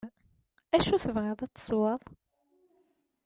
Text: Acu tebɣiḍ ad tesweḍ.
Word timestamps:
Acu 0.75 0.95
tebɣiḍ 1.03 1.39
ad 1.45 1.51
tesweḍ. 1.55 2.01